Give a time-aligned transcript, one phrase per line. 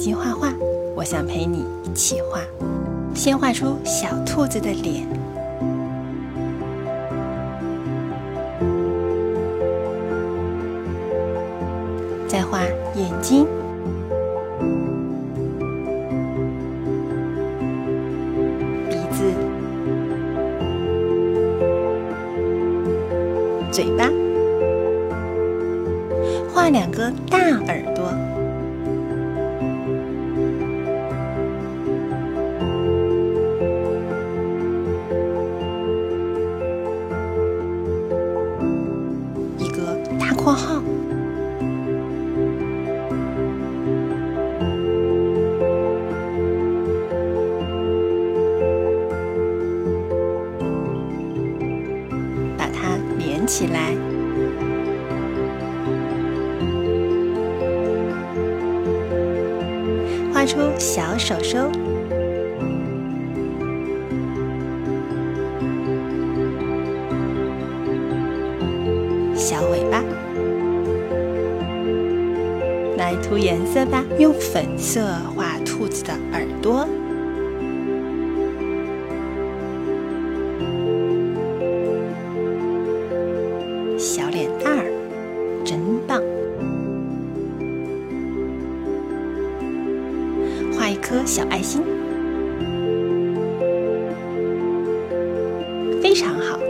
[0.00, 0.50] 机画画，
[0.96, 2.40] 我想陪你一起画。
[3.14, 5.06] 先画出小兔子的脸，
[12.26, 12.62] 再画
[12.94, 13.46] 眼睛、
[18.88, 19.22] 鼻子、
[23.70, 24.08] 嘴巴，
[26.54, 27.36] 画两个大
[27.66, 28.29] 耳朵。
[40.42, 40.82] 括号，
[52.56, 53.94] 把它连起来。
[60.32, 61.70] 画出小手手。
[69.36, 70.02] 小尾巴，
[73.10, 74.04] 来涂颜色吧。
[74.20, 76.86] 用粉色画兔子的耳朵，
[83.98, 84.92] 小脸蛋儿，
[85.64, 86.22] 真棒。
[90.72, 91.82] 画一颗小爱心，
[96.00, 96.60] 非常好。